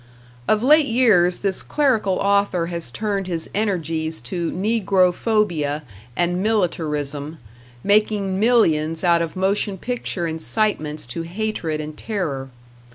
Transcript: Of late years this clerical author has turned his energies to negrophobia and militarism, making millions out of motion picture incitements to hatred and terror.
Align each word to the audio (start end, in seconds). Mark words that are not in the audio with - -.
Of 0.47 0.63
late 0.63 0.87
years 0.87 1.41
this 1.41 1.61
clerical 1.61 2.15
author 2.15 2.65
has 2.65 2.89
turned 2.89 3.27
his 3.27 3.47
energies 3.53 4.19
to 4.21 4.49
negrophobia 4.51 5.83
and 6.15 6.41
militarism, 6.41 7.37
making 7.83 8.39
millions 8.39 9.03
out 9.03 9.21
of 9.21 9.35
motion 9.35 9.77
picture 9.77 10.25
incitements 10.25 11.05
to 11.05 11.21
hatred 11.21 11.79
and 11.79 11.95
terror. 11.95 12.49